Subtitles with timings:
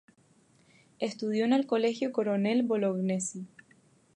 [0.97, 3.45] Estudió en el Colegio Coronel Bolognesi.